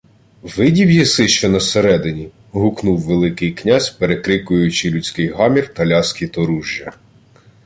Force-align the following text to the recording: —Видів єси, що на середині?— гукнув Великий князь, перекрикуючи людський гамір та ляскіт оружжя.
—Видів 0.57 0.91
єси, 0.91 1.27
що 1.27 1.49
на 1.49 1.59
середині?— 1.59 2.29
гукнув 2.51 2.99
Великий 2.99 3.51
князь, 3.51 3.89
перекрикуючи 3.89 4.89
людський 4.91 5.27
гамір 5.29 5.73
та 5.73 5.85
ляскіт 5.85 6.37
оружжя. 6.37 6.93